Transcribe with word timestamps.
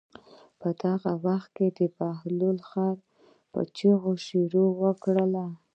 په 0.59 0.69
دغه 0.83 1.11
وخت 1.25 1.49
کې 1.57 1.67
د 1.77 1.79
بهلول 1.97 2.57
خر 2.69 2.95
په 3.51 3.59
چغو 3.77 4.13
شروع 4.27 4.69
وکړه. 4.81 5.25